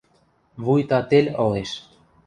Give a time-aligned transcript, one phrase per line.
[0.63, 1.71] Вуйта тел ылеш.